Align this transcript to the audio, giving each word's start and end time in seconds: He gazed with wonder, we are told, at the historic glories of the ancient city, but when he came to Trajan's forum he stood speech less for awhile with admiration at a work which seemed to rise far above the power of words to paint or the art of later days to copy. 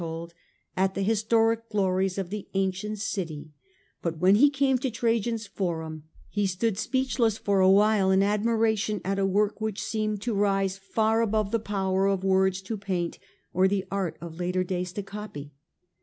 He 0.01 0.07
gazed 0.07 0.09
with 0.09 0.13
wonder, 0.13 0.31
we 0.31 0.33
are 0.33 0.33
told, 0.33 0.83
at 0.89 0.93
the 0.95 1.01
historic 1.03 1.69
glories 1.69 2.17
of 2.17 2.29
the 2.31 2.47
ancient 2.55 2.97
city, 2.97 3.51
but 4.01 4.17
when 4.17 4.33
he 4.33 4.49
came 4.49 4.79
to 4.79 4.89
Trajan's 4.89 5.45
forum 5.45 6.05
he 6.27 6.47
stood 6.47 6.79
speech 6.79 7.19
less 7.19 7.37
for 7.37 7.59
awhile 7.59 8.09
with 8.09 8.23
admiration 8.23 8.99
at 9.05 9.19
a 9.19 9.27
work 9.27 9.61
which 9.61 9.79
seemed 9.83 10.19
to 10.23 10.33
rise 10.33 10.75
far 10.79 11.21
above 11.21 11.51
the 11.51 11.59
power 11.59 12.07
of 12.07 12.23
words 12.23 12.63
to 12.63 12.77
paint 12.77 13.19
or 13.53 13.67
the 13.67 13.85
art 13.91 14.17
of 14.19 14.39
later 14.39 14.63
days 14.63 14.91
to 14.93 15.03
copy. 15.03 15.53